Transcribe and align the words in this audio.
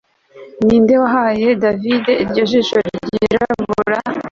ninde 0.65 0.93
wahaye 1.01 1.47
davide 1.63 2.13
iryo 2.23 2.43
jisho 2.51 2.77
ryirabura 3.13 3.97